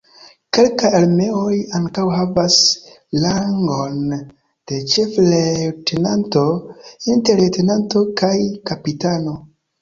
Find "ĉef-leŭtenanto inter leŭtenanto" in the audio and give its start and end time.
4.95-8.03